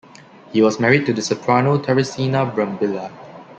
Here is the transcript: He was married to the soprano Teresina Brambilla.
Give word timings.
He 0.51 0.63
was 0.63 0.79
married 0.79 1.05
to 1.05 1.13
the 1.13 1.21
soprano 1.21 1.77
Teresina 1.77 2.51
Brambilla. 2.51 3.11